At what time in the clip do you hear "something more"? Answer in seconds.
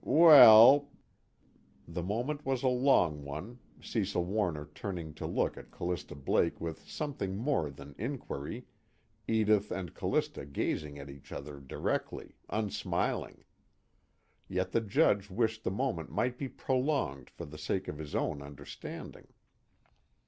6.89-7.69